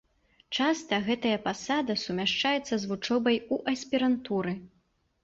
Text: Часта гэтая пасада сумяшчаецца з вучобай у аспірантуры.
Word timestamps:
Часта 0.59 0.97
гэтая 1.07 1.33
пасада 1.43 1.95
сумяшчаецца 2.05 2.73
з 2.85 2.91
вучобай 2.93 3.37
у 3.57 3.61
аспірантуры. 3.73 4.57